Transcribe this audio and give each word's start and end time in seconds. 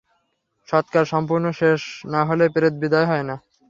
সৎকার 0.67 1.05
সম্পূর্ণ 1.05 1.45
শেষ 1.51 1.81
না 2.05 2.21
হলে 2.25 2.45
প্রেত 2.55 2.73
বিদায় 2.81 3.07
হয় 3.07 3.25
না। 3.29 3.35